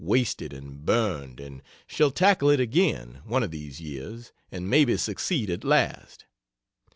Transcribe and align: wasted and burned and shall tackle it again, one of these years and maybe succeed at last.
wasted 0.03 0.51
and 0.51 0.83
burned 0.83 1.39
and 1.39 1.61
shall 1.85 2.09
tackle 2.09 2.49
it 2.49 2.59
again, 2.59 3.21
one 3.23 3.43
of 3.43 3.51
these 3.51 3.79
years 3.79 4.31
and 4.51 4.67
maybe 4.67 4.97
succeed 4.97 5.47
at 5.47 5.63
last. 5.63 6.25